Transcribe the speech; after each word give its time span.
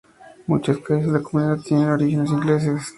Muchas 0.47 0.79
calles 0.79 1.05
de 1.05 1.11
la 1.11 1.21
comunidad 1.21 1.59
tienen 1.61 1.89
origines 1.89 2.31
ingleses. 2.31 2.81